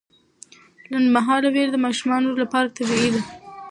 [0.91, 3.21] لنډمهاله ویره د ماشومانو لپاره طبیعي ده.